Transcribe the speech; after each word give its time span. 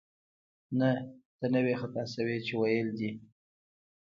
نه، 0.79 0.89
ته 1.37 1.45
نه 1.53 1.59
وې 1.65 1.75
خطا 1.81 2.03
شوې 2.13 2.37
چې 2.45 2.53
ویل 2.59 2.89
دې 2.99 3.11